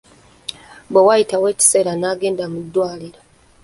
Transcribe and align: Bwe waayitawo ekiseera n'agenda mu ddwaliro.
Bwe 0.91 1.01
waayitawo 1.07 1.45
ekiseera 1.53 1.91
n'agenda 1.97 2.43
mu 2.51 2.59
ddwaliro. 2.65 3.19